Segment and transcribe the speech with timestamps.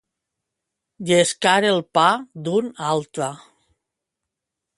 [1.09, 2.07] Llescar el pa
[2.49, 3.29] d'un altre.